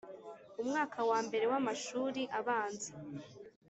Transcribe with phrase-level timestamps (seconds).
[0.61, 2.91] umwaka wa mberew’amashuri abanza